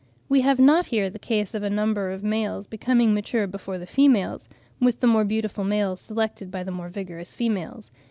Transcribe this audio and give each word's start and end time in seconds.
We 0.27 0.41
have 0.41 0.57
not 0.57 0.87
here 0.87 1.11
the 1.11 1.19
case 1.19 1.53
of 1.53 1.61
a 1.61 1.69
number 1.69 2.09
of 2.09 2.23
males 2.23 2.65
becoming 2.65 3.13
mature 3.13 3.45
before 3.45 3.77
the 3.77 3.85
females, 3.85 4.49
with 4.79 4.99
the 4.99 5.05
more 5.05 5.23
beautiful 5.25 5.63
males 5.63 6.01
selected 6.01 6.49
by 6.49 6.63
the 6.63 6.71
more 6.71 6.89
vigorous 6.89 7.35
females. 7.35 7.91